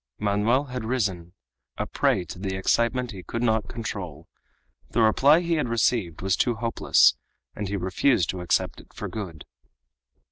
[0.17, 1.33] Manoel had risen,
[1.77, 4.27] a prey to the excitement he could not control;
[4.89, 7.15] the reply he had received was too hopeless,
[7.55, 9.45] and he refused to accept it for good.